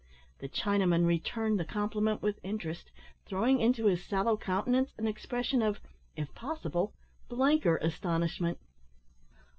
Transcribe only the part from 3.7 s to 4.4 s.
his sallow